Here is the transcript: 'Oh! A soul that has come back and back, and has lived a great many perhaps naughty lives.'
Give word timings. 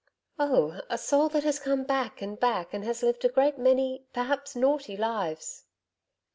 'Oh! 0.39 0.81
A 0.89 0.97
soul 0.97 1.29
that 1.29 1.43
has 1.43 1.59
come 1.59 1.83
back 1.83 2.23
and 2.23 2.39
back, 2.39 2.73
and 2.73 2.83
has 2.83 3.03
lived 3.03 3.23
a 3.23 3.29
great 3.29 3.59
many 3.59 4.07
perhaps 4.13 4.55
naughty 4.55 4.97
lives.' 4.97 5.65